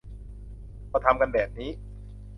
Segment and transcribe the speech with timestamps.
[0.91, 1.69] ก็ทำกันแบบนี้